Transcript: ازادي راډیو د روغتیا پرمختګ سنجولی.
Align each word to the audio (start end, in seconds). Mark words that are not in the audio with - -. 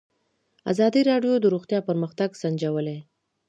ازادي 0.71 1.01
راډیو 1.09 1.33
د 1.39 1.45
روغتیا 1.53 1.79
پرمختګ 1.89 2.29
سنجولی. 2.41 2.97